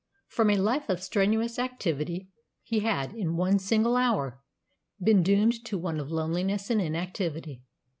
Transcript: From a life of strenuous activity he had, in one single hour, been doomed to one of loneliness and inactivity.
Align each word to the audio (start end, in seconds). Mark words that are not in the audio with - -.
From 0.29 0.49
a 0.49 0.57
life 0.57 0.89
of 0.89 1.03
strenuous 1.03 1.59
activity 1.59 2.31
he 2.63 2.79
had, 2.79 3.13
in 3.13 3.37
one 3.37 3.59
single 3.59 3.95
hour, 3.95 4.41
been 4.99 5.21
doomed 5.21 5.63
to 5.65 5.77
one 5.77 5.99
of 5.99 6.09
loneliness 6.09 6.71
and 6.71 6.81
inactivity. 6.81 7.61